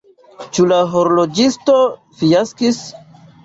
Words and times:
Ĉu 0.57 0.65
la 0.71 0.79
horloĝisto 0.93 1.77
fiaskis? 2.23 2.85